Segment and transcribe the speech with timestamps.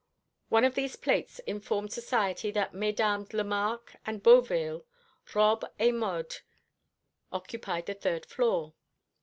[0.49, 4.83] One of these plates informed society that Mesdames Lemarque and Beauville,
[5.35, 6.41] Robes et Modes,
[7.31, 8.73] occupied the third floor.